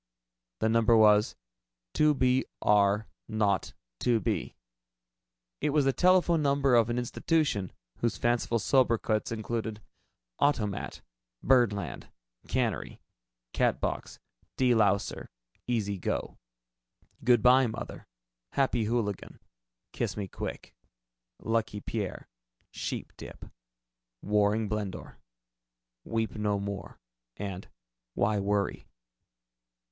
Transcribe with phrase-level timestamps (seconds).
[0.61, 1.35] The number was:
[1.93, 3.59] "2 B R 0
[3.99, 4.55] 2 B."
[5.61, 9.79] It was the telephone number of an institution whose fanciful sobriquets included:
[10.39, 11.03] "Automat,"
[11.43, 12.09] "Birdland,"
[12.47, 12.99] "Cannery,"
[13.53, 14.17] "Catbox,"
[14.57, 15.27] "De louser,"
[15.67, 16.39] "Easy go,"
[17.23, 18.07] "Good by, Mother,"
[18.53, 19.39] "Happy Hooligan,"
[19.93, 20.73] "Kiss me quick,"
[21.43, 22.27] "Lucky Pierre,"
[22.73, 23.51] "Sheepdip,"
[24.23, 25.17] "Waring Blendor,"
[26.03, 26.99] "Weep no more"
[27.37, 27.67] and
[28.15, 28.87] "Why Worry?"